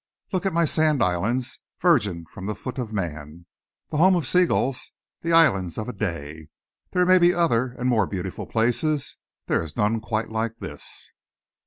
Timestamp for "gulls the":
4.47-5.31